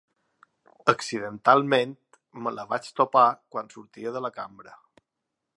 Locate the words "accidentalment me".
0.93-2.55